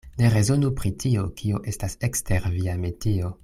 [0.19, 3.35] Ne rezonu pri tio, kio estas ekster via metio.